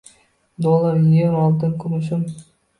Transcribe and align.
Dollar 0.65 0.97
Evro 1.25 1.45
oltin 1.45 1.79
kumushim 1.85 2.29